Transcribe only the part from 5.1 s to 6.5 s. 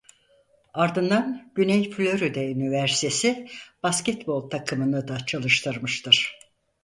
çalıştırmıştır.